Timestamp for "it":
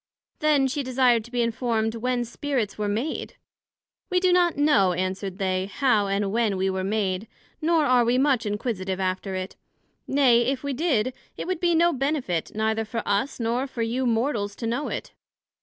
9.35-9.57, 11.37-11.45, 14.87-15.13